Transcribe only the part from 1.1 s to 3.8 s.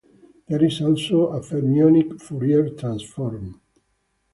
a fermionic Fourier transform.